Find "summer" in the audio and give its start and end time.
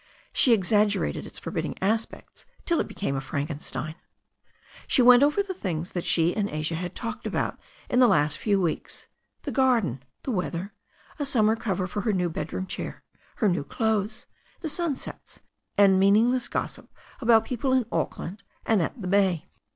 11.27-11.55